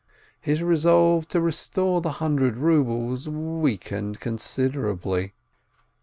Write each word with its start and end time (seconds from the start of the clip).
His 0.39 0.63
resolve 0.63 1.27
to 1.27 1.39
restore 1.39 2.01
the 2.01 2.13
hundred 2.13 2.57
rubles 2.57 3.29
weakened 3.29 4.19
con 4.19 4.37
siderably. 4.37 5.33